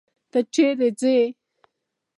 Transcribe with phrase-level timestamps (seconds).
[0.31, 1.17] ته چيري ځې.